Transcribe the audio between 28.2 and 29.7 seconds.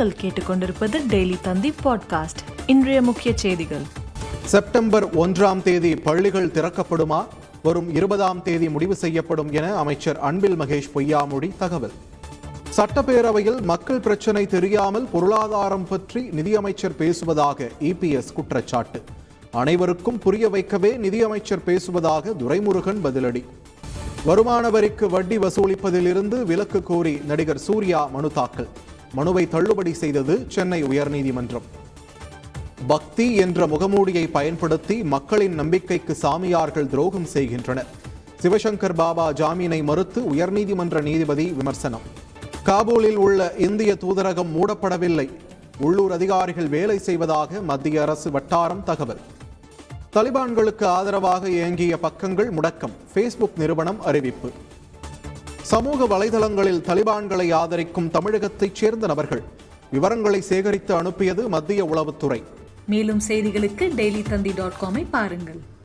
தாக்கல். மனுவை